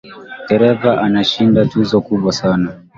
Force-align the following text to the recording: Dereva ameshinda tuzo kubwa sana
Dereva 0.47 0.91
ameshinda 1.05 1.59
tuzo 1.71 1.97
kubwa 2.05 2.31
sana 2.41 2.67